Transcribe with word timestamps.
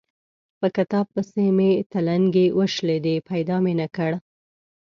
په 0.59 0.67
کتاب 0.77 1.05
پسې 1.13 1.45
مې 1.57 1.71
تلنګې 1.91 2.45
وشلېدې؛ 2.57 3.15
پيدا 3.29 3.55
مې 3.63 3.73
نه 3.81 3.87
کړ. 3.95 4.11